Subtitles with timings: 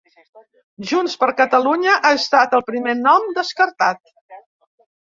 [0.91, 4.07] Junts per Catalunya, ha estat el primer nom descartat.